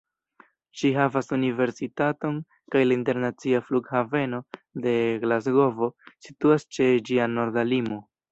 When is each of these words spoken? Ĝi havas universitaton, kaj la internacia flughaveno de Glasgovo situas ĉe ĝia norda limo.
Ĝi 0.79 0.89
havas 0.93 1.27
universitaton, 1.35 2.39
kaj 2.75 2.81
la 2.87 2.95
internacia 2.99 3.61
flughaveno 3.67 4.41
de 4.87 4.95
Glasgovo 5.25 5.91
situas 6.29 6.67
ĉe 6.79 6.91
ĝia 7.11 7.29
norda 7.37 7.69
limo. 7.75 8.01